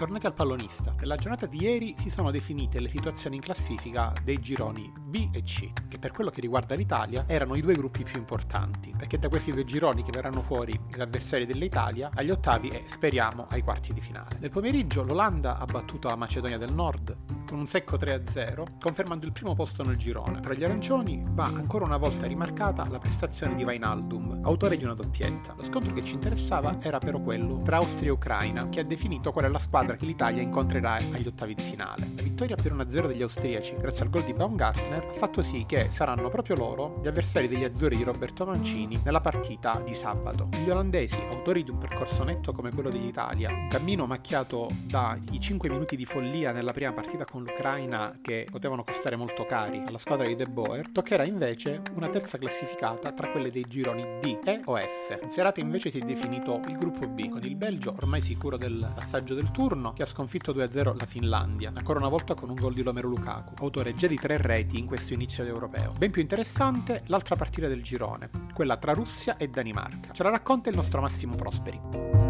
[0.00, 0.94] Bentornati al pallonista.
[0.98, 5.42] Nella giornata di ieri si sono definite le situazioni in classifica dei gironi B e
[5.42, 9.28] C, che per quello che riguarda l'Italia erano i due gruppi più importanti, perché da
[9.28, 13.92] questi due gironi che verranno fuori gli avversari dell'Italia agli ottavi e speriamo ai quarti
[13.92, 14.38] di finale.
[14.38, 17.14] Nel pomeriggio l'Olanda ha battuto la Macedonia del Nord
[17.46, 20.40] con un secco 3-0, confermando il primo posto nel girone.
[20.40, 24.94] Per gli arancioni va ancora una volta rimarcata la prestazione di Vainaldum, autore di una
[24.94, 25.52] doppietta.
[25.58, 29.30] Lo scontro che ci interessava era però quello tra Austria e Ucraina, che ha definito
[29.32, 32.10] qual è la squadra che l'Italia incontrerà agli ottavi di finale.
[32.16, 35.88] La vittoria per 1-0 degli austriaci, grazie al gol di Baumgartner, ha fatto sì che
[35.90, 40.48] saranno proprio loro gli avversari degli azzurri di Roberto Mancini nella partita di sabato.
[40.64, 45.68] Gli olandesi, autori di un percorso netto come quello dell'Italia, un cammino macchiato dai 5
[45.68, 50.26] minuti di follia nella prima partita con l'Ucraina che potevano costare molto cari alla squadra
[50.26, 54.76] di De Boer, toccherà invece una terza classificata tra quelle dei gironi D, E o
[54.76, 55.18] F.
[55.22, 58.92] In serata invece si è definito il gruppo B, con il Belgio ormai sicuro del
[58.94, 62.74] passaggio del turno, che ha sconfitto 2-0 la Finlandia, ancora una volta con un gol
[62.74, 65.92] di Lomero Lukaku, autore già di tre reti in questo inizio d'europeo.
[65.96, 70.12] Ben più interessante l'altra partita del girone, quella tra Russia e Danimarca.
[70.12, 72.29] Ce la racconta il nostro Massimo Prosperi.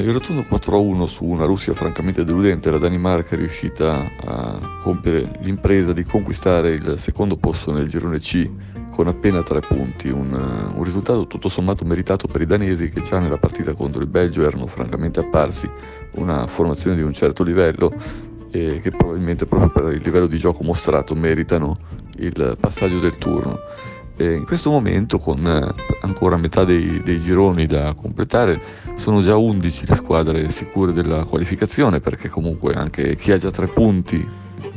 [0.00, 5.92] Il rotondo 4-1 su una Russia francamente deludente, la Danimarca è riuscita a compiere l'impresa
[5.92, 8.50] di conquistare il secondo posto nel girone C
[8.90, 13.18] con appena tre punti, un, un, risultato tutto sommato meritato per i danesi che già
[13.18, 15.68] nella partita contro il Belgio erano francamente apparsi
[16.12, 17.92] una formazione di un certo livello
[18.50, 21.78] e che probabilmente proprio per il livello di gioco mostrato meritano
[22.16, 23.58] il passaggio del turno.
[24.20, 28.60] E in questo momento, con eh, ancora metà dei, dei, gironi da completare,
[28.96, 33.68] sono già 11 le squadre sicure della qualificazione, perché comunque anche chi ha già tre
[33.68, 34.28] punti,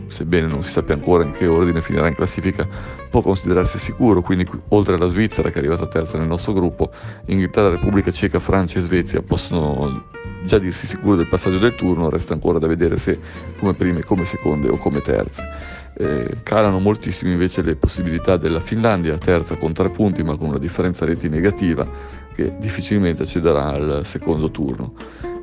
[0.07, 2.65] sebbene non si sappia ancora in che ordine finirà in classifica,
[3.09, 4.21] può considerarsi sicuro.
[4.21, 6.89] Quindi, oltre alla Svizzera, che è arrivata terza nel nostro gruppo,
[7.25, 10.05] Inghilterra, Repubblica Ceca, Francia e Svezia possono
[10.45, 13.19] già dirsi sicuri del passaggio del turno, resta ancora da vedere se
[13.59, 15.81] come prime, come seconde o come terze.
[15.95, 20.57] Eh, calano moltissimo invece le possibilità della Finlandia, terza con tre punti ma con una
[20.57, 21.87] differenza reti negativa
[22.33, 24.93] che difficilmente accederà al secondo turno.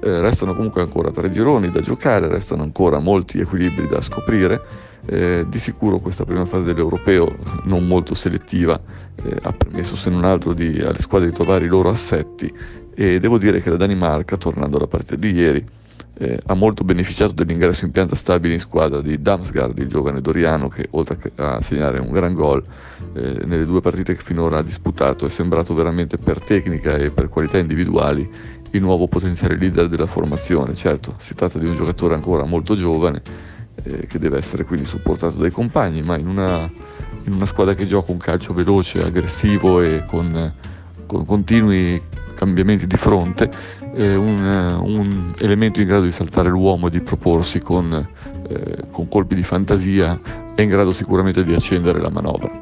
[0.02, 4.88] Eh, restano comunque ancora tre gironi da giocare, restano ancora molti equilibri da scoprire.
[5.06, 7.34] Eh, di sicuro questa prima fase dell'europeo,
[7.64, 8.78] non molto selettiva,
[9.22, 12.52] eh, ha permesso se non altro di, alle squadre di trovare i loro assetti
[12.94, 15.66] e devo dire che la Danimarca, tornando alla partita di ieri,
[16.18, 20.68] eh, ha molto beneficiato dell'ingresso in pianta stabile in squadra di Damsgaard, il giovane Doriano,
[20.68, 22.62] che oltre a segnare un gran gol
[23.14, 27.28] eh, nelle due partite che finora ha disputato è sembrato veramente per tecnica e per
[27.28, 28.28] qualità individuali
[28.72, 30.74] il nuovo potenziale leader della formazione.
[30.74, 33.22] Certo, si tratta di un giocatore ancora molto giovane
[33.82, 36.70] eh, che deve essere quindi supportato dai compagni, ma in una,
[37.24, 40.52] in una squadra che gioca un calcio veloce, aggressivo e con,
[41.06, 42.00] con continui
[42.40, 43.50] cambiamenti di fronte,
[43.94, 47.92] eh, un, un, elemento in grado di saltare l'uomo e di proporsi con,
[48.48, 50.18] eh, con colpi di fantasia
[50.54, 52.59] è in grado sicuramente di accendere la manovra.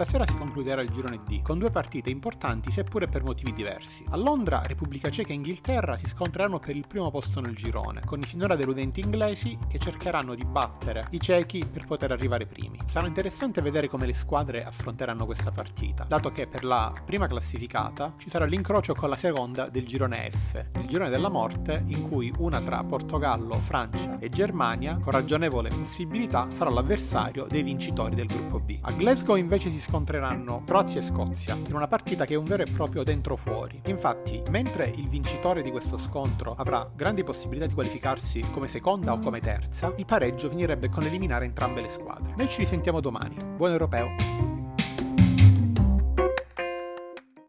[0.00, 4.02] Stasera si concluderà il girone D con due partite importanti seppure per motivi diversi.
[4.08, 8.18] A Londra Repubblica Ceca e Inghilterra si scontreranno per il primo posto nel girone, con
[8.18, 12.78] i finora deludenti inglesi che cercheranno di battere i cechi per poter arrivare primi.
[12.86, 18.14] Sarà interessante vedere come le squadre affronteranno questa partita, dato che per la prima classificata
[18.16, 22.32] ci sarà l'incrocio con la seconda del girone F, il girone della morte in cui
[22.38, 28.60] una tra Portogallo, Francia e Germania, con ragionevole possibilità, sarà l'avversario dei vincitori del gruppo
[28.60, 28.78] B.
[28.80, 32.62] A Glasgow invece si scontreranno Croazia e Scozia in una partita che è un vero
[32.62, 33.82] e proprio dentro-fuori.
[33.86, 39.18] Infatti, mentre il vincitore di questo scontro avrà grandi possibilità di qualificarsi come seconda o
[39.18, 42.34] come terza, il pareggio finirebbe con eliminare entrambe le squadre.
[42.36, 43.34] Noi ci risentiamo domani.
[43.56, 44.59] Buon europeo!